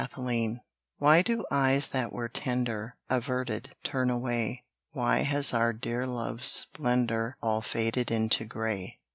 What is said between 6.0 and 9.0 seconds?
love's splendour All faded into gray?